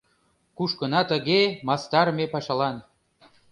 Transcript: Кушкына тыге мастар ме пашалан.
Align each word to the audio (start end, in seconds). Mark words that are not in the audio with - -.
Кушкына 0.57 1.01
тыге 1.11 1.41
мастар 1.67 2.07
ме 2.17 2.25
пашалан. 2.33 2.77